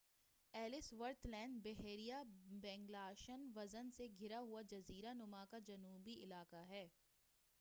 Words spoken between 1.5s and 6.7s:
بحیرہ بیلنگشھاوزن سے گھرا ہوا جزیرہ نما کا جنوبی علاقہ